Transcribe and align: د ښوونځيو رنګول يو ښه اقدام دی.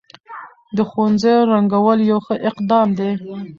د 0.75 0.77
ښوونځيو 0.89 1.47
رنګول 1.51 1.99
يو 2.11 2.19
ښه 2.25 2.35
اقدام 2.49 2.87
دی. 2.99 3.11